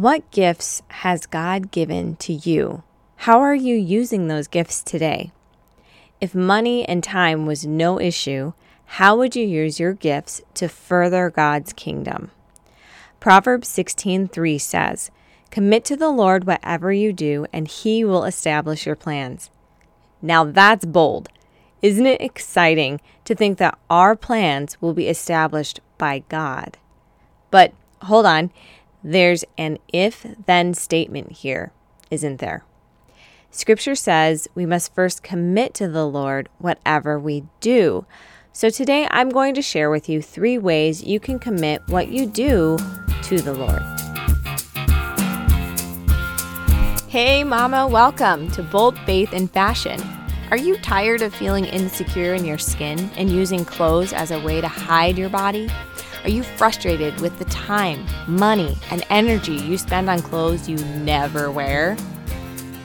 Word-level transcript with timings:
What 0.00 0.30
gifts 0.30 0.80
has 1.02 1.26
God 1.26 1.72
given 1.72 2.14
to 2.18 2.32
you? 2.32 2.84
How 3.16 3.40
are 3.40 3.52
you 3.52 3.74
using 3.74 4.28
those 4.28 4.46
gifts 4.46 4.80
today? 4.80 5.32
If 6.20 6.36
money 6.36 6.88
and 6.88 7.02
time 7.02 7.46
was 7.46 7.66
no 7.66 7.98
issue, 7.98 8.52
how 8.84 9.16
would 9.16 9.34
you 9.34 9.44
use 9.44 9.80
your 9.80 9.94
gifts 9.94 10.40
to 10.54 10.68
further 10.68 11.30
God's 11.30 11.72
kingdom? 11.72 12.30
Proverbs 13.18 13.66
16:3 13.66 14.56
says, 14.56 15.10
"Commit 15.50 15.84
to 15.86 15.96
the 15.96 16.10
Lord 16.10 16.46
whatever 16.46 16.92
you 16.92 17.12
do, 17.12 17.46
and 17.52 17.66
he 17.66 18.04
will 18.04 18.22
establish 18.22 18.86
your 18.86 18.94
plans." 18.94 19.50
Now 20.22 20.44
that's 20.44 20.84
bold. 20.84 21.28
Isn't 21.82 22.06
it 22.06 22.20
exciting 22.20 23.00
to 23.24 23.34
think 23.34 23.58
that 23.58 23.76
our 23.90 24.14
plans 24.14 24.80
will 24.80 24.94
be 24.94 25.08
established 25.08 25.80
by 25.98 26.22
God? 26.28 26.78
But 27.50 27.72
hold 28.02 28.26
on, 28.26 28.52
there's 29.02 29.44
an 29.56 29.78
if 29.92 30.26
then 30.46 30.74
statement 30.74 31.32
here, 31.32 31.72
isn't 32.10 32.38
there? 32.38 32.64
Scripture 33.50 33.94
says 33.94 34.48
we 34.54 34.66
must 34.66 34.94
first 34.94 35.22
commit 35.22 35.72
to 35.74 35.88
the 35.88 36.06
Lord 36.06 36.48
whatever 36.58 37.18
we 37.18 37.44
do. 37.60 38.04
So 38.52 38.70
today 38.70 39.06
I'm 39.10 39.30
going 39.30 39.54
to 39.54 39.62
share 39.62 39.90
with 39.90 40.08
you 40.08 40.20
three 40.20 40.58
ways 40.58 41.02
you 41.02 41.20
can 41.20 41.38
commit 41.38 41.82
what 41.86 42.08
you 42.08 42.26
do 42.26 42.76
to 43.22 43.40
the 43.40 43.54
Lord. 43.54 43.82
Hey, 47.08 47.42
Mama, 47.44 47.86
welcome 47.86 48.50
to 48.50 48.62
Bold 48.62 48.98
Faith 49.00 49.32
and 49.32 49.50
Fashion. 49.50 50.02
Are 50.50 50.56
you 50.56 50.76
tired 50.78 51.22
of 51.22 51.34
feeling 51.34 51.64
insecure 51.66 52.34
in 52.34 52.44
your 52.44 52.58
skin 52.58 53.10
and 53.16 53.30
using 53.30 53.64
clothes 53.64 54.12
as 54.12 54.30
a 54.30 54.40
way 54.40 54.60
to 54.60 54.68
hide 54.68 55.16
your 55.16 55.28
body? 55.28 55.70
Are 56.28 56.30
you 56.30 56.42
frustrated 56.42 57.18
with 57.22 57.38
the 57.38 57.46
time, 57.46 58.04
money, 58.26 58.76
and 58.90 59.02
energy 59.08 59.54
you 59.54 59.78
spend 59.78 60.10
on 60.10 60.20
clothes 60.20 60.68
you 60.68 60.76
never 60.98 61.50
wear? 61.50 61.96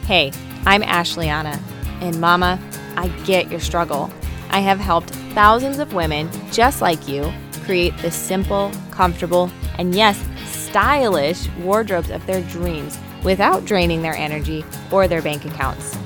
Hey, 0.06 0.32
I'm 0.66 0.82
Ashleana, 0.82 1.62
and 2.00 2.22
Mama, 2.22 2.58
I 2.96 3.10
get 3.26 3.52
your 3.52 3.60
struggle. 3.60 4.10
I 4.50 4.62
have 4.62 4.80
helped 4.80 5.10
thousands 5.34 5.80
of 5.80 5.94
women 5.94 6.30
just 6.54 6.82
like 6.82 7.10
you 7.10 7.34
create 7.66 7.98
the 7.98 8.12
simple, 8.12 8.72
comfortable, 8.92 9.52
and 9.78 9.94
yes, 9.94 10.26
stylish 10.46 11.50
wardrobes 11.60 12.12
of 12.12 12.26
their 12.26 12.44
dreams 12.44 12.98
without 13.26 13.66
draining 13.66 14.02
their 14.02 14.16
energy 14.16 14.64
or 14.90 15.10
their 15.10 15.22
bank 15.22 15.44
accounts. 15.44 15.98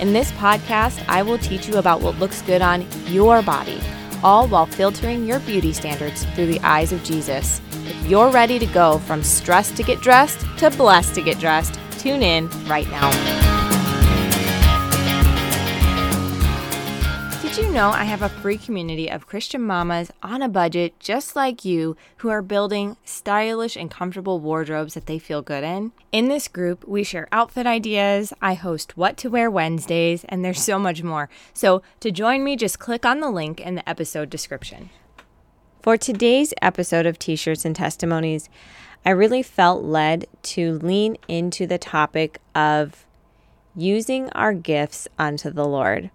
In 0.00 0.12
this 0.12 0.32
podcast, 0.32 1.00
I 1.06 1.22
will 1.22 1.38
teach 1.38 1.68
you 1.68 1.76
about 1.76 2.00
what 2.00 2.18
looks 2.18 2.42
good 2.42 2.60
on 2.60 2.84
your 3.06 3.40
body 3.40 3.80
all 4.22 4.48
while 4.48 4.66
filtering 4.66 5.26
your 5.26 5.40
beauty 5.40 5.72
standards 5.72 6.24
through 6.34 6.46
the 6.46 6.60
eyes 6.60 6.92
of 6.92 7.02
Jesus. 7.02 7.60
If 7.86 8.06
you're 8.06 8.30
ready 8.30 8.58
to 8.58 8.66
go 8.66 8.98
from 8.98 9.22
stressed 9.22 9.76
to 9.76 9.82
get 9.82 10.00
dressed 10.00 10.46
to 10.58 10.70
blessed 10.70 11.14
to 11.16 11.22
get 11.22 11.38
dressed, 11.38 11.78
tune 11.98 12.22
in 12.22 12.48
right 12.66 12.88
now. 12.90 13.51
Did 17.52 17.66
you 17.66 17.72
know 17.72 17.90
I 17.90 18.04
have 18.04 18.22
a 18.22 18.30
free 18.30 18.56
community 18.56 19.10
of 19.10 19.26
Christian 19.26 19.60
mamas 19.60 20.10
on 20.22 20.40
a 20.40 20.48
budget 20.48 20.98
just 20.98 21.36
like 21.36 21.66
you 21.66 21.98
who 22.16 22.30
are 22.30 22.40
building 22.40 22.96
stylish 23.04 23.76
and 23.76 23.90
comfortable 23.90 24.40
wardrobes 24.40 24.94
that 24.94 25.04
they 25.04 25.18
feel 25.18 25.42
good 25.42 25.62
in? 25.62 25.92
In 26.12 26.28
this 26.28 26.48
group, 26.48 26.88
we 26.88 27.04
share 27.04 27.28
outfit 27.30 27.66
ideas, 27.66 28.32
I 28.40 28.54
host 28.54 28.96
What 28.96 29.18
to 29.18 29.28
Wear 29.28 29.50
Wednesdays, 29.50 30.24
and 30.30 30.42
there's 30.42 30.62
so 30.62 30.78
much 30.78 31.02
more. 31.02 31.28
So 31.52 31.82
to 32.00 32.10
join 32.10 32.42
me, 32.42 32.56
just 32.56 32.78
click 32.78 33.04
on 33.04 33.20
the 33.20 33.28
link 33.28 33.60
in 33.60 33.74
the 33.74 33.86
episode 33.86 34.30
description. 34.30 34.88
For 35.82 35.98
today's 35.98 36.54
episode 36.62 37.04
of 37.04 37.18
T 37.18 37.36
shirts 37.36 37.66
and 37.66 37.76
testimonies, 37.76 38.48
I 39.04 39.10
really 39.10 39.42
felt 39.42 39.84
led 39.84 40.26
to 40.44 40.78
lean 40.78 41.18
into 41.28 41.66
the 41.66 41.76
topic 41.76 42.40
of 42.54 43.04
using 43.76 44.30
our 44.30 44.54
gifts 44.54 45.06
unto 45.18 45.50
the 45.50 45.66
Lord. 45.66 46.10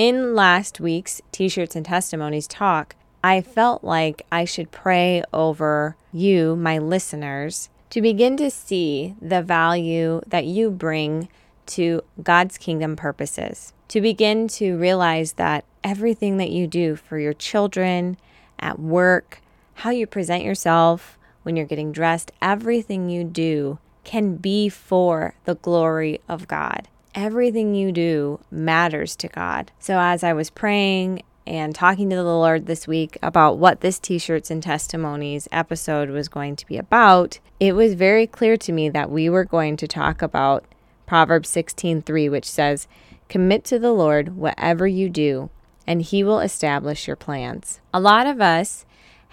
In 0.00 0.34
last 0.34 0.80
week's 0.80 1.20
T 1.30 1.50
shirts 1.50 1.76
and 1.76 1.84
testimonies 1.84 2.46
talk, 2.46 2.96
I 3.22 3.42
felt 3.42 3.84
like 3.84 4.24
I 4.32 4.46
should 4.46 4.70
pray 4.70 5.22
over 5.30 5.94
you, 6.10 6.56
my 6.56 6.78
listeners, 6.78 7.68
to 7.90 8.00
begin 8.00 8.38
to 8.38 8.50
see 8.50 9.14
the 9.20 9.42
value 9.42 10.22
that 10.26 10.46
you 10.46 10.70
bring 10.70 11.28
to 11.76 12.00
God's 12.22 12.56
kingdom 12.56 12.96
purposes. 12.96 13.74
To 13.88 14.00
begin 14.00 14.48
to 14.48 14.78
realize 14.78 15.32
that 15.32 15.66
everything 15.84 16.38
that 16.38 16.50
you 16.50 16.66
do 16.66 16.96
for 16.96 17.18
your 17.18 17.34
children, 17.34 18.16
at 18.58 18.78
work, 18.78 19.42
how 19.74 19.90
you 19.90 20.06
present 20.06 20.44
yourself 20.44 21.18
when 21.42 21.56
you're 21.56 21.66
getting 21.66 21.92
dressed, 21.92 22.32
everything 22.40 23.10
you 23.10 23.22
do 23.22 23.78
can 24.04 24.36
be 24.36 24.70
for 24.70 25.34
the 25.44 25.56
glory 25.56 26.22
of 26.26 26.48
God 26.48 26.88
everything 27.14 27.74
you 27.74 27.92
do 27.92 28.40
matters 28.50 29.16
to 29.16 29.28
God. 29.28 29.72
So 29.78 29.98
as 29.98 30.22
I 30.22 30.32
was 30.32 30.50
praying 30.50 31.22
and 31.46 31.74
talking 31.74 32.10
to 32.10 32.16
the 32.16 32.24
Lord 32.24 32.66
this 32.66 32.86
week 32.86 33.18
about 33.22 33.58
what 33.58 33.80
this 33.80 33.98
T 33.98 34.18
shirts 34.18 34.50
and 34.50 34.62
testimonies 34.62 35.48
episode 35.50 36.10
was 36.10 36.28
going 36.28 36.56
to 36.56 36.66
be 36.66 36.76
about, 36.76 37.38
it 37.58 37.74
was 37.74 37.94
very 37.94 38.26
clear 38.26 38.56
to 38.58 38.72
me 38.72 38.88
that 38.90 39.10
we 39.10 39.28
were 39.28 39.44
going 39.44 39.76
to 39.78 39.88
talk 39.88 40.22
about 40.22 40.64
Proverbs 41.06 41.50
16:3, 41.50 42.30
which 42.30 42.48
says, 42.48 42.86
Commit 43.28 43.64
to 43.64 43.78
the 43.78 43.92
Lord 43.92 44.36
whatever 44.36 44.86
you 44.86 45.08
do, 45.08 45.50
and 45.86 46.02
he 46.02 46.22
will 46.22 46.40
establish 46.40 47.06
your 47.06 47.16
plans. 47.16 47.80
A 47.92 48.00
lot 48.00 48.26
of 48.26 48.40
us 48.40 48.84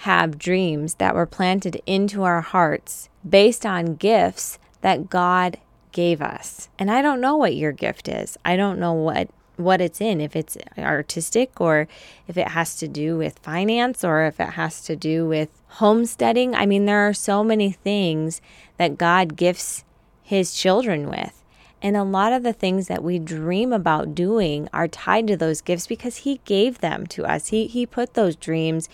have 0.02 0.38
dreams 0.38 0.96
that 0.96 1.16
were 1.16 1.26
planted 1.26 1.82
into 1.86 2.24
our 2.24 2.42
hearts 2.42 3.10
based 3.28 3.66
on 3.66 3.96
gifts 3.96 4.60
that 4.82 5.10
God 5.10 5.58
gave 5.98 6.22
us. 6.22 6.70
And 6.78 6.92
I 6.92 7.02
don't 7.02 7.20
know 7.20 7.36
what 7.36 7.56
your 7.56 7.72
gift 7.72 8.08
is. 8.08 8.38
I 8.46 8.56
don't 8.56 8.78
know 8.78 8.94
what 8.94 9.30
what 9.56 9.82
it's 9.82 10.00
in, 10.00 10.22
if 10.22 10.36
it's 10.36 10.56
artistic 10.78 11.60
or 11.60 11.88
if 12.28 12.38
it 12.38 12.50
has 12.50 12.76
to 12.76 12.88
do 12.88 13.18
with 13.18 13.40
finance 13.40 14.04
or 14.04 14.24
if 14.26 14.40
it 14.40 14.50
has 14.50 14.84
to 14.84 14.96
do 14.96 15.28
with 15.28 15.50
homesteading. 15.80 16.54
I 16.54 16.68
mean, 16.68 16.86
there 16.86 17.08
are 17.08 17.14
so 17.16 17.44
many 17.44 17.72
things 17.72 18.40
that 18.78 19.00
God 19.00 19.36
gifts 19.36 19.84
his 20.22 20.54
children 20.54 21.10
with. 21.10 21.44
And 21.82 21.98
a 21.98 22.04
lot 22.04 22.32
of 22.32 22.44
the 22.44 22.54
things 22.54 22.88
that 22.90 23.04
we 23.04 23.18
dream 23.18 23.74
about 23.74 24.14
doing 24.14 24.70
are 24.72 24.88
tied 24.88 25.26
to 25.26 25.36
those 25.36 25.62
gifts 25.62 25.88
because 25.88 26.18
he 26.18 26.42
gave 26.46 26.78
them 26.78 27.08
to 27.08 27.26
us. 27.26 27.48
He 27.48 27.66
he 27.66 27.88
put 27.88 28.14
those 28.14 28.36
dreams 28.36 28.88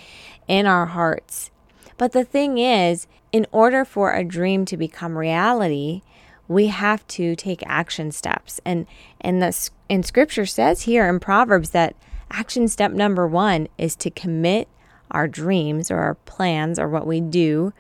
in 0.48 0.66
our 0.66 0.86
hearts. 0.86 1.52
But 1.98 2.14
the 2.14 2.24
thing 2.24 2.60
is, 2.60 3.08
in 3.34 3.46
order 3.52 3.84
for 3.84 4.14
a 4.14 4.24
dream 4.24 4.64
to 4.66 4.78
become 4.78 5.18
reality, 5.18 6.02
we 6.48 6.68
have 6.68 7.06
to 7.08 7.36
take 7.36 7.64
action 7.66 8.12
steps. 8.12 8.60
And 8.66 8.86
and 9.22 9.42
the 9.42 9.70
in 9.90 10.04
scripture 10.04 10.46
says 10.46 10.84
here 10.84 11.08
in 11.08 11.20
Proverbs 11.20 11.72
that 11.72 11.96
action 12.32 12.68
step 12.68 12.92
number 12.92 13.28
1 13.28 13.68
is 13.78 13.96
to 13.98 14.10
commit 14.10 14.68
our 15.12 15.28
dreams 15.28 15.92
or 15.92 15.98
our 16.00 16.16
plans 16.16 16.80
or 16.80 16.90
what 16.90 17.06
we 17.06 17.22
do 17.22 17.74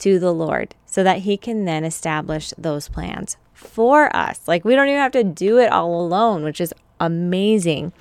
to 0.00 0.18
the 0.18 0.34
Lord 0.34 0.74
so 0.86 1.04
that 1.04 1.18
he 1.18 1.36
can 1.36 1.64
then 1.64 1.84
establish 1.84 2.52
those 2.58 2.88
plans 2.88 3.36
for 3.52 4.14
us. 4.14 4.48
Like 4.48 4.64
we 4.64 4.74
don't 4.74 4.88
even 4.88 5.00
have 5.00 5.12
to 5.12 5.24
do 5.24 5.58
it 5.58 5.70
all 5.70 6.00
alone, 6.00 6.42
which 6.42 6.60
is 6.60 6.74
amazing. 6.98 7.92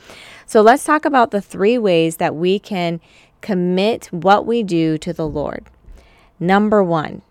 So 0.46 0.62
let's 0.62 0.84
talk 0.84 1.06
about 1.06 1.32
the 1.32 1.42
three 1.42 1.78
ways 1.78 2.18
that 2.18 2.36
we 2.36 2.58
can 2.58 3.00
commit 3.42 4.08
what 4.08 4.46
we 4.46 4.64
do 4.64 4.98
to 4.98 5.14
the 5.14 5.28
Lord. 5.28 5.68
Number 6.40 6.84
1 6.84 7.22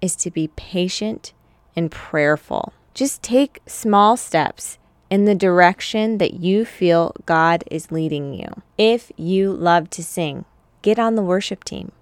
is 0.00 0.14
to 0.16 0.30
be 0.30 0.48
patient 0.48 1.32
and 1.76 1.90
prayerful. 1.90 2.72
Just 2.94 3.22
take 3.22 3.60
small 3.66 4.16
steps 4.16 4.78
in 5.10 5.24
the 5.24 5.34
direction 5.34 6.18
that 6.18 6.34
you 6.34 6.64
feel 6.64 7.14
God 7.24 7.64
is 7.70 7.92
leading 7.92 8.34
you. 8.34 8.62
If 8.76 9.10
you 9.16 9.52
love 9.52 9.90
to 9.90 10.04
sing, 10.04 10.44
get 10.82 10.98
on 10.98 11.14
the 11.14 11.22
worship 11.22 11.64
team 11.64 11.92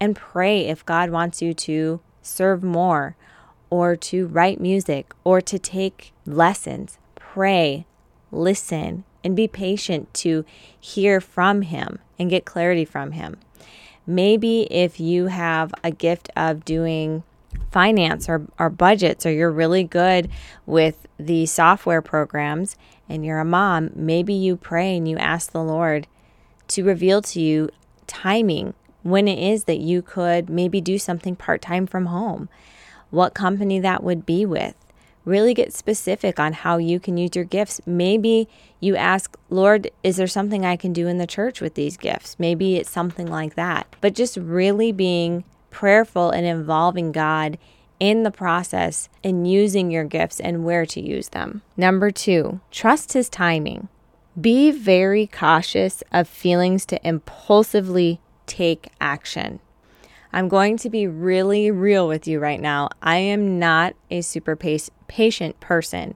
and 0.00 0.16
pray 0.16 0.66
if 0.66 0.86
God 0.86 1.10
wants 1.10 1.42
you 1.42 1.52
to 1.54 2.00
serve 2.22 2.62
more 2.62 3.16
or 3.68 3.94
to 3.94 4.26
write 4.26 4.60
music 4.60 5.12
or 5.24 5.40
to 5.40 5.58
take 5.58 6.12
lessons. 6.26 6.98
Pray, 7.14 7.86
listen, 8.32 9.04
and 9.22 9.36
be 9.36 9.46
patient 9.46 10.12
to 10.14 10.44
hear 10.78 11.20
from 11.20 11.62
Him 11.62 11.98
and 12.18 12.30
get 12.30 12.44
clarity 12.44 12.84
from 12.84 13.12
Him. 13.12 13.38
Maybe 14.06 14.62
if 14.70 14.98
you 14.98 15.26
have 15.26 15.72
a 15.84 15.90
gift 15.90 16.30
of 16.34 16.64
doing 16.64 17.22
finance 17.70 18.28
or, 18.28 18.46
or 18.58 18.70
budgets 18.70 19.24
or 19.24 19.32
you're 19.32 19.50
really 19.50 19.84
good 19.84 20.28
with 20.66 21.06
the 21.18 21.46
software 21.46 22.02
programs 22.02 22.76
and 23.08 23.24
you're 23.24 23.40
a 23.40 23.44
mom, 23.44 23.90
maybe 23.94 24.32
you 24.32 24.56
pray 24.56 24.96
and 24.96 25.08
you 25.08 25.16
ask 25.18 25.52
the 25.52 25.62
Lord 25.62 26.06
to 26.68 26.84
reveal 26.84 27.20
to 27.22 27.40
you 27.40 27.70
timing 28.06 28.74
when 29.02 29.26
it 29.26 29.38
is 29.38 29.64
that 29.64 29.78
you 29.78 30.02
could 30.02 30.48
maybe 30.48 30.80
do 30.80 30.98
something 30.98 31.34
part 31.34 31.62
time 31.62 31.86
from 31.86 32.06
home, 32.06 32.48
what 33.10 33.34
company 33.34 33.80
that 33.80 34.02
would 34.02 34.26
be 34.26 34.44
with. 34.44 34.74
Really 35.24 35.52
get 35.52 35.74
specific 35.74 36.40
on 36.40 36.52
how 36.54 36.78
you 36.78 36.98
can 36.98 37.16
use 37.16 37.30
your 37.34 37.44
gifts. 37.44 37.80
Maybe 37.86 38.48
you 38.80 38.96
ask, 38.96 39.36
Lord, 39.50 39.90
is 40.02 40.16
there 40.16 40.26
something 40.26 40.64
I 40.64 40.76
can 40.76 40.92
do 40.92 41.06
in 41.06 41.18
the 41.18 41.26
church 41.26 41.60
with 41.60 41.74
these 41.74 41.96
gifts? 41.96 42.36
Maybe 42.38 42.76
it's 42.76 42.90
something 42.90 43.26
like 43.26 43.54
that. 43.54 43.94
But 44.00 44.14
just 44.14 44.36
really 44.36 44.92
being 44.92 45.44
prayerful 45.70 46.30
and 46.30 46.46
involving 46.46 47.12
God 47.12 47.58
in 47.98 48.22
the 48.22 48.30
process 48.30 49.08
in 49.22 49.44
using 49.44 49.90
your 49.90 50.04
gifts 50.04 50.40
and 50.40 50.64
where 50.64 50.86
to 50.86 51.00
use 51.00 51.28
them. 51.28 51.62
Number 51.76 52.10
two, 52.10 52.60
trust 52.70 53.12
his 53.12 53.28
timing. 53.28 53.88
Be 54.40 54.70
very 54.70 55.26
cautious 55.26 56.02
of 56.12 56.26
feelings 56.28 56.86
to 56.86 57.06
impulsively 57.06 58.20
take 58.46 58.88
action. 59.00 59.60
I'm 60.32 60.48
going 60.48 60.76
to 60.78 60.88
be 60.88 61.06
really 61.06 61.70
real 61.70 62.06
with 62.06 62.26
you 62.26 62.38
right 62.38 62.60
now. 62.60 62.88
I 63.02 63.16
am 63.16 63.58
not 63.58 63.94
a 64.10 64.20
super 64.22 64.56
patient 64.56 65.60
person. 65.60 66.14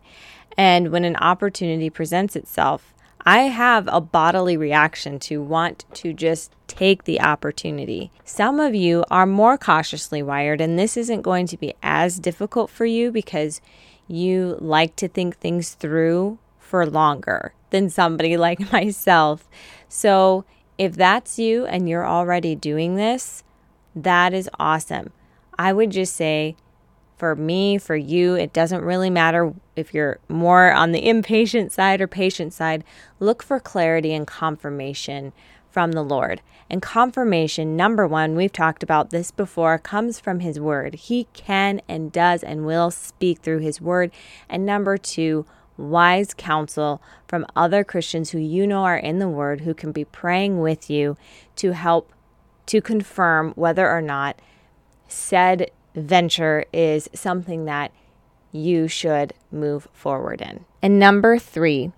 And 0.56 0.92
when 0.92 1.04
an 1.04 1.16
opportunity 1.16 1.90
presents 1.90 2.36
itself, 2.36 2.93
I 3.26 3.42
have 3.44 3.88
a 3.90 4.02
bodily 4.02 4.56
reaction 4.56 5.18
to 5.20 5.42
want 5.42 5.86
to 5.94 6.12
just 6.12 6.52
take 6.66 7.04
the 7.04 7.22
opportunity. 7.22 8.10
Some 8.24 8.60
of 8.60 8.74
you 8.74 9.02
are 9.10 9.24
more 9.24 9.56
cautiously 9.56 10.22
wired, 10.22 10.60
and 10.60 10.78
this 10.78 10.96
isn't 10.98 11.22
going 11.22 11.46
to 11.46 11.56
be 11.56 11.72
as 11.82 12.18
difficult 12.18 12.68
for 12.68 12.84
you 12.84 13.10
because 13.10 13.62
you 14.06 14.58
like 14.60 14.94
to 14.96 15.08
think 15.08 15.38
things 15.38 15.72
through 15.72 16.38
for 16.58 16.86
longer 16.86 17.54
than 17.70 17.88
somebody 17.88 18.36
like 18.46 18.70
myself. 18.72 19.48
So, 19.88 20.44
if 20.76 20.94
that's 20.94 21.38
you 21.38 21.64
and 21.64 21.88
you're 21.88 22.06
already 22.06 22.54
doing 22.54 22.96
this, 22.96 23.42
that 23.94 24.34
is 24.34 24.50
awesome. 24.58 25.12
I 25.58 25.72
would 25.72 25.90
just 25.90 26.14
say 26.14 26.56
for 27.16 27.34
me, 27.36 27.78
for 27.78 27.96
you, 27.96 28.34
it 28.34 28.52
doesn't 28.52 28.82
really 28.82 29.10
matter 29.10 29.54
if 29.76 29.94
you're 29.94 30.18
more 30.28 30.72
on 30.72 30.92
the 30.92 31.08
impatient 31.08 31.72
side 31.72 32.00
or 32.00 32.06
patient 32.06 32.52
side. 32.52 32.84
Look 33.20 33.42
for 33.42 33.60
clarity 33.60 34.12
and 34.12 34.26
confirmation 34.26 35.32
from 35.70 35.92
the 35.92 36.04
Lord. 36.04 36.40
And 36.70 36.80
confirmation, 36.80 37.76
number 37.76 38.06
one, 38.06 38.36
we've 38.36 38.52
talked 38.52 38.82
about 38.82 39.10
this 39.10 39.30
before, 39.30 39.78
comes 39.78 40.18
from 40.18 40.40
His 40.40 40.58
Word. 40.58 40.94
He 40.94 41.26
can 41.32 41.80
and 41.88 42.10
does 42.10 42.42
and 42.42 42.64
will 42.64 42.90
speak 42.90 43.40
through 43.40 43.58
His 43.58 43.80
Word. 43.80 44.10
And 44.48 44.64
number 44.64 44.96
two, 44.96 45.46
wise 45.76 46.32
counsel 46.34 47.02
from 47.26 47.46
other 47.56 47.84
Christians 47.84 48.30
who 48.30 48.38
you 48.38 48.66
know 48.66 48.84
are 48.84 48.96
in 48.96 49.18
the 49.18 49.28
Word, 49.28 49.62
who 49.62 49.74
can 49.74 49.92
be 49.92 50.04
praying 50.04 50.60
with 50.60 50.88
you 50.88 51.16
to 51.56 51.72
help 51.72 52.12
to 52.66 52.80
confirm 52.80 53.52
whether 53.56 53.90
or 53.90 54.00
not 54.00 54.40
said 55.06 55.70
venture 55.94 56.64
is 56.72 57.08
something 57.14 57.64
that 57.64 57.92
you 58.52 58.88
should 58.88 59.32
move 59.50 59.88
forward 59.92 60.40
in. 60.40 60.64
And 60.82 60.98
number 60.98 61.38
three 61.38 61.92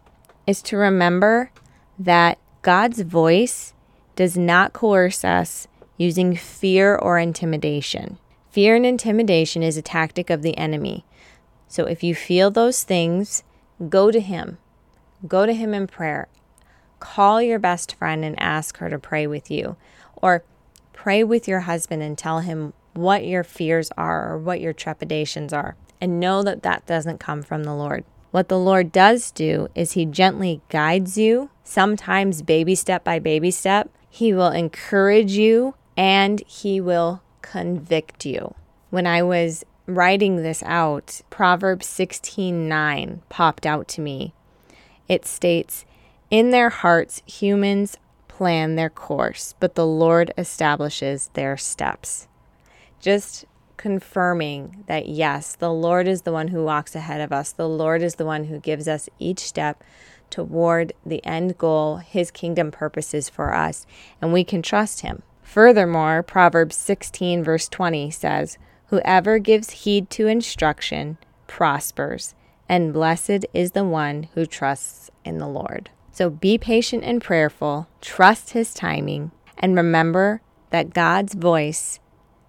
is 0.46 0.62
to 0.62 0.76
remember 0.76 1.50
that 1.98 2.38
God's 2.62 3.00
voice 3.02 3.74
does 4.14 4.36
not 4.36 4.72
coerce 4.72 5.24
us 5.24 5.68
using 5.96 6.34
fear 6.34 6.96
or 6.96 7.18
intimidation. 7.18 8.18
Fear 8.50 8.76
and 8.76 8.86
intimidation 8.86 9.62
is 9.62 9.76
a 9.76 9.82
tactic 9.82 10.30
of 10.30 10.42
the 10.42 10.56
enemy. 10.56 11.04
So 11.68 11.84
if 11.84 12.02
you 12.02 12.14
feel 12.14 12.50
those 12.50 12.84
things, 12.84 13.44
go 13.88 14.10
to 14.10 14.20
Him. 14.20 14.58
Go 15.26 15.44
to 15.44 15.52
Him 15.52 15.74
in 15.74 15.86
prayer. 15.86 16.28
Call 17.00 17.42
your 17.42 17.58
best 17.58 17.94
friend 17.94 18.24
and 18.24 18.40
ask 18.40 18.78
her 18.78 18.88
to 18.88 18.98
pray 18.98 19.26
with 19.26 19.50
you. 19.50 19.76
Or 20.16 20.42
pray 20.92 21.22
with 21.22 21.46
your 21.46 21.60
husband 21.60 22.02
and 22.02 22.16
tell 22.16 22.40
him 22.40 22.72
what 22.96 23.24
your 23.24 23.44
fears 23.44 23.90
are 23.96 24.32
or 24.32 24.38
what 24.38 24.60
your 24.60 24.72
trepidations 24.72 25.52
are. 25.52 25.76
And 26.00 26.20
know 26.20 26.42
that 26.42 26.62
that 26.62 26.86
doesn't 26.86 27.20
come 27.20 27.42
from 27.42 27.64
the 27.64 27.74
Lord. 27.74 28.04
What 28.30 28.48
the 28.48 28.58
Lord 28.58 28.92
does 28.92 29.30
do 29.30 29.68
is 29.74 29.92
He 29.92 30.04
gently 30.04 30.60
guides 30.68 31.16
you, 31.16 31.50
sometimes 31.64 32.42
baby 32.42 32.74
step 32.74 33.02
by 33.02 33.18
baby 33.18 33.50
step. 33.50 33.88
He 34.10 34.34
will 34.34 34.50
encourage 34.50 35.32
you 35.32 35.74
and 35.96 36.42
He 36.46 36.80
will 36.80 37.22
convict 37.40 38.26
you. 38.26 38.54
When 38.90 39.06
I 39.06 39.22
was 39.22 39.64
writing 39.86 40.36
this 40.36 40.62
out, 40.64 41.22
Proverbs 41.30 41.86
16:9 41.86 43.20
popped 43.28 43.64
out 43.64 43.88
to 43.88 44.00
me. 44.00 44.34
It 45.08 45.24
states, 45.24 45.84
"In 46.30 46.50
their 46.50 46.70
hearts 46.70 47.22
humans 47.24 47.96
plan 48.28 48.74
their 48.74 48.90
course, 48.90 49.54
but 49.60 49.76
the 49.76 49.86
Lord 49.86 50.32
establishes 50.36 51.30
their 51.34 51.56
steps." 51.56 52.28
Just 53.00 53.44
confirming 53.76 54.84
that 54.86 55.06
yes, 55.08 55.54
the 55.54 55.72
Lord 55.72 56.08
is 56.08 56.22
the 56.22 56.32
one 56.32 56.48
who 56.48 56.64
walks 56.64 56.94
ahead 56.94 57.20
of 57.20 57.32
us. 57.32 57.52
The 57.52 57.68
Lord 57.68 58.02
is 58.02 58.16
the 58.16 58.24
one 58.24 58.44
who 58.44 58.58
gives 58.58 58.88
us 58.88 59.08
each 59.18 59.40
step 59.40 59.82
toward 60.30 60.92
the 61.04 61.24
end 61.24 61.58
goal, 61.58 61.96
his 61.96 62.30
kingdom 62.30 62.70
purposes 62.70 63.28
for 63.28 63.54
us, 63.54 63.86
and 64.20 64.32
we 64.32 64.44
can 64.44 64.62
trust 64.62 65.00
him. 65.00 65.22
Furthermore, 65.42 66.22
Proverbs 66.22 66.76
16, 66.76 67.44
verse 67.44 67.68
20 67.68 68.10
says, 68.10 68.58
Whoever 68.86 69.38
gives 69.38 69.70
heed 69.70 70.10
to 70.10 70.26
instruction 70.26 71.18
prospers, 71.46 72.34
and 72.68 72.92
blessed 72.92 73.46
is 73.54 73.72
the 73.72 73.84
one 73.84 74.28
who 74.34 74.46
trusts 74.46 75.10
in 75.24 75.38
the 75.38 75.48
Lord. 75.48 75.90
So 76.10 76.30
be 76.30 76.58
patient 76.58 77.04
and 77.04 77.22
prayerful, 77.22 77.88
trust 78.00 78.50
his 78.50 78.74
timing, 78.74 79.30
and 79.58 79.76
remember 79.76 80.40
that 80.70 80.94
God's 80.94 81.34
voice 81.34 82.00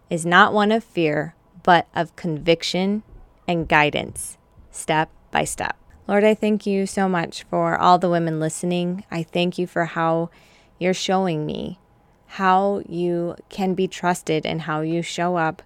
is 0.10 0.26
not 0.26 0.54
one 0.54 0.72
of 0.72 0.84
fear, 0.84 1.36
but 1.64 1.88
of 1.96 2.16
conviction 2.16 3.04
and 3.48 3.68
guidance, 3.68 4.38
step 4.72 5.10
by 5.32 5.44
step. 5.44 5.76
Lord, 6.08 6.24
I 6.24 6.34
thank 6.34 6.66
you 6.66 6.86
so 6.86 7.10
much 7.10 7.44
for 7.44 7.78
all 7.78 7.98
the 7.98 8.10
women 8.10 8.40
listening. 8.40 9.04
I 9.12 9.24
thank 9.24 9.58
you 9.58 9.68
for 9.68 9.86
how 9.86 10.30
you're 10.80 10.94
showing 10.94 11.46
me 11.46 11.80
how 12.32 12.82
you 12.88 13.36
can 13.50 13.74
be 13.74 13.88
trusted 13.88 14.46
and 14.46 14.62
how 14.62 14.82
you 14.82 15.02
show 15.02 15.38
up 15.38 15.62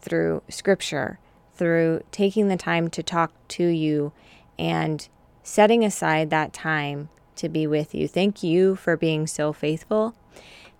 through 0.00 0.42
scripture, 0.48 1.18
through 1.54 2.02
taking 2.10 2.48
the 2.48 2.56
time 2.56 2.88
to 2.88 3.02
talk 3.02 3.32
to 3.48 3.66
you 3.66 4.12
and 4.58 5.08
setting 5.42 5.84
aside 5.84 6.30
that 6.30 6.52
time 6.52 7.08
to 7.36 7.48
be 7.48 7.66
with 7.66 7.94
you. 7.94 8.06
Thank 8.06 8.42
you 8.42 8.76
for 8.76 8.96
being 8.96 9.26
so 9.26 9.52
faithful 9.52 10.14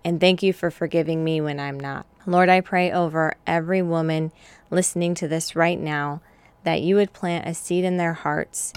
and 0.05 0.21
thank 0.21 0.43
you 0.43 0.53
for 0.53 0.71
forgiving 0.71 1.25
me 1.25 1.41
when 1.41 1.59
I'm 1.59 1.79
not. 1.79 2.07
Lord, 2.27 2.49
I 2.49 2.61
pray 2.61 2.93
over 2.93 3.35
every 3.47 3.83
woman 3.83 4.33
listening 4.71 5.15
to 5.15 5.29
this 5.29 5.57
right 5.57 5.79
now 5.79 6.21
that 6.65 6.81
you 6.81 6.97
would 6.97 7.13
plant 7.13 7.49
a 7.49 7.55
seed 7.55 7.85
in 7.85 7.97
their 7.97 8.15
hearts 8.15 8.73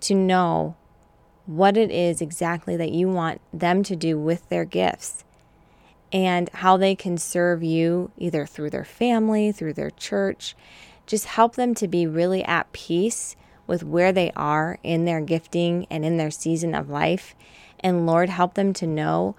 to 0.00 0.14
know 0.14 0.76
what 1.46 1.76
it 1.76 1.90
is 1.90 2.20
exactly 2.20 2.76
that 2.76 2.92
you 2.92 3.08
want 3.08 3.40
them 3.52 3.82
to 3.82 3.96
do 3.96 4.18
with 4.18 4.48
their 4.48 4.64
gifts 4.64 5.24
and 6.12 6.48
how 6.54 6.76
they 6.76 6.94
can 6.94 7.18
serve 7.18 7.62
you 7.62 8.10
either 8.16 8.46
through 8.46 8.70
their 8.70 8.84
family, 8.84 9.50
through 9.50 9.72
their 9.72 9.90
church. 9.90 10.54
Just 11.06 11.26
help 11.26 11.56
them 11.56 11.74
to 11.74 11.88
be 11.88 12.06
really 12.06 12.44
at 12.44 12.72
peace 12.72 13.34
with 13.66 13.82
where 13.82 14.12
they 14.12 14.30
are 14.36 14.78
in 14.82 15.04
their 15.04 15.20
gifting 15.20 15.86
and 15.90 16.04
in 16.04 16.16
their 16.16 16.30
season 16.30 16.74
of 16.74 16.88
life. 16.88 17.34
And 17.80 18.06
Lord, 18.06 18.28
help 18.28 18.54
them 18.54 18.72
to 18.74 18.86
know 18.86 19.34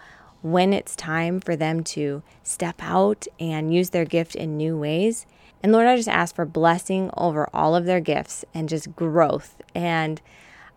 when 0.45 0.73
it's 0.73 0.95
time 0.95 1.39
for 1.39 1.55
them 1.55 1.83
to 1.83 2.21
step 2.43 2.75
out 2.79 3.25
and 3.39 3.73
use 3.73 3.89
their 3.89 4.05
gift 4.05 4.35
in 4.35 4.55
new 4.55 4.77
ways. 4.77 5.25
And 5.63 5.71
Lord, 5.71 5.87
I 5.87 5.95
just 5.95 6.07
ask 6.07 6.35
for 6.35 6.45
blessing 6.45 7.09
over 7.17 7.49
all 7.51 7.75
of 7.75 7.85
their 7.85 7.99
gifts 7.99 8.45
and 8.53 8.69
just 8.69 8.95
growth. 8.95 9.59
And 9.73 10.21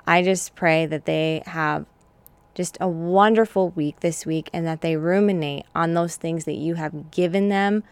I 0.07 0.23
just 0.23 0.55
pray 0.55 0.87
that 0.87 1.05
they 1.05 1.43
have 1.45 1.85
just 2.55 2.79
a 2.81 2.89
wonderful 2.89 3.69
week 3.69 4.01
this 4.01 4.25
week 4.25 4.49
and 4.55 4.67
that 4.67 4.81
they 4.81 4.97
ruminate 4.97 5.67
on 5.75 5.93
those 5.93 6.17
things 6.17 6.47
that 6.47 6.57
you 6.57 6.77
have 6.77 7.11
given 7.11 7.51
them 7.51 7.85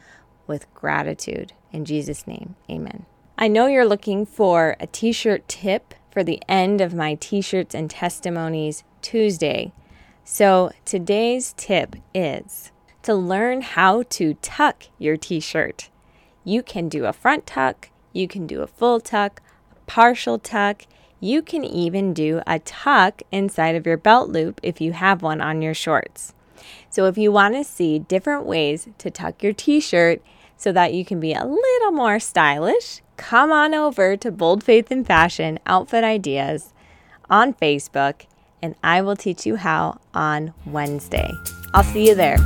with 0.47 0.73
gratitude. 0.73 1.53
In 1.73 1.85
Jesus' 1.85 2.27
name, 2.27 2.57
amen. 2.71 3.05
I 3.37 3.49
know 3.49 3.67
you're 3.67 3.85
looking 3.85 4.25
for 4.25 4.77
a 4.81 4.87
t 4.87 5.13
shirt 5.13 5.47
tip 5.47 5.93
for 6.11 6.25
the 6.25 6.43
end 6.49 6.81
of 6.81 6.95
my 6.95 7.17
t 7.17 7.43
shirts 7.43 7.75
and 7.75 7.91
testimonies 7.91 8.83
Tuesday. 9.03 9.75
So 10.29 10.73
today's 10.85 11.55
tip 11.57 11.95
is 12.13 12.73
to 13.05 13.15
learn 13.15 13.61
how 13.63 14.03
to 14.11 14.35
tuck 14.43 14.83
your 14.99 15.17
t 15.17 15.39
shirt. 15.39 15.89
You 16.43 16.65
can 16.65 16.89
do 16.89 17.05
a 17.05 17.13
front 17.13 17.47
tuck, 17.47 17.91
you 18.13 18.27
can 18.27 18.45
do 18.45 18.61
a 18.61 18.67
full 18.67 18.99
tuck, 18.99 19.41
a 19.71 19.77
partial 19.87 20.41
tuck, 20.41 20.83
you 21.21 21.43
can 21.43 21.63
even 21.63 22.13
do 22.13 22.43
a 22.45 22.59
tuck 22.59 23.23
inside 23.31 23.77
of 23.77 23.87
your 23.87 23.97
belt 23.97 24.29
loop 24.29 24.61
if 24.65 24.81
you 24.81 24.95
have 24.95 25.23
one 25.23 25.41
on 25.41 25.63
your 25.63 25.75
shorts. 25.75 26.35
So, 26.91 27.05
if 27.05 27.17
you 27.17 27.31
want 27.31 27.55
to 27.55 27.63
see 27.63 28.01
different 28.01 28.47
ways 28.47 28.89
to 28.99 29.13
tuck 29.13 29.45
your 29.45 29.53
t 29.53 29.79
shirt 29.79 30.21
so 30.57 30.73
that 30.73 30.93
you 30.93 31.05
can 31.05 31.21
be 31.21 31.35
a 31.35 31.47
little 31.47 31.93
more 31.93 32.19
stylish, 32.19 33.01
come 33.17 33.53
on 33.53 33.75
over 33.75 34.17
to 34.17 34.33
Bold 34.33 34.65
Faith 34.65 34.91
and 34.91 35.07
Fashion 35.07 35.61
Outfit 35.67 36.03
Ideas 36.03 36.75
on 37.31 37.55
Facebook 37.55 38.27
and 38.63 38.75
I 38.83 39.03
will 39.03 39.17
teach 39.17 39.47
you 39.47 39.57
how 39.57 40.01
on 40.15 40.53
Wednesday. 40.67 41.31
I'll 41.75 41.85
see 41.85 42.09
you 42.09 42.15
there. 42.15 42.39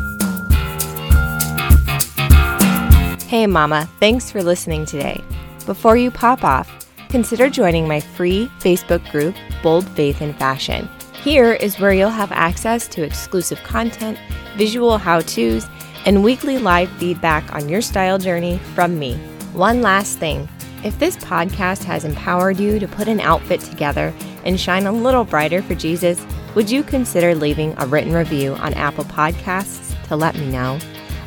Hey, 3.28 3.46
Mama, 3.46 3.88
thanks 4.00 4.30
for 4.30 4.42
listening 4.42 4.86
today. 4.86 5.22
Before 5.66 5.96
you 5.96 6.10
pop 6.10 6.42
off, 6.42 6.88
consider 7.10 7.48
joining 7.48 7.86
my 7.86 8.00
free 8.00 8.50
Facebook 8.58 9.08
group, 9.10 9.36
Bold 9.62 9.88
Faith 9.90 10.20
and 10.20 10.34
Fashion. 10.36 10.88
Here 11.22 11.52
is 11.52 11.78
where 11.78 11.92
you'll 11.92 12.10
have 12.10 12.32
access 12.32 12.88
to 12.88 13.04
exclusive 13.04 13.62
content, 13.62 14.18
visual 14.56 14.98
how 14.98 15.20
to's, 15.20 15.68
and 16.06 16.24
weekly 16.24 16.58
live 16.58 16.90
feedback 16.92 17.54
on 17.54 17.68
your 17.68 17.82
style 17.82 18.18
journey 18.18 18.58
from 18.74 18.98
me. 18.98 19.16
One 19.52 19.82
last 19.82 20.18
thing 20.18 20.48
if 20.82 20.98
this 20.98 21.16
podcast 21.18 21.84
has 21.84 22.04
empowered 22.04 22.58
you 22.58 22.78
to 22.78 22.88
put 22.88 23.06
an 23.06 23.20
outfit 23.20 23.60
together 23.60 24.14
and 24.44 24.58
shine 24.58 24.86
a 24.86 24.92
little 24.92 25.24
brighter 25.24 25.62
for 25.62 25.74
Jesus, 25.74 26.24
would 26.54 26.70
you 26.70 26.82
consider 26.82 27.34
leaving 27.34 27.74
a 27.78 27.86
written 27.86 28.12
review 28.12 28.54
on 28.54 28.74
Apple 28.74 29.04
Podcasts 29.04 29.94
to 30.08 30.16
let 30.16 30.34
me 30.34 30.50
know? 30.50 30.78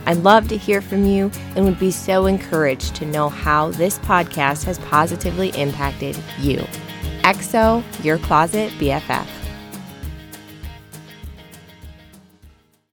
I'd 0.06 0.18
love 0.18 0.48
to 0.50 0.58
hear 0.58 0.82
from 0.82 1.06
you 1.06 1.32
and 1.56 1.64
would 1.66 1.80
be 1.80 1.92
so 1.92 2.26
encouraged 2.26 2.96
to 2.96 3.06
know 3.06 3.30
how 3.30 3.72
this 3.72 4.00
podcast 4.00 4.66
has 4.66 4.80
positively 4.80 5.50
impacted 5.50 6.18
you. 6.40 6.66
EXO, 7.24 7.84
your 8.04 8.18
closet 8.18 8.72
BFF. 8.74 9.43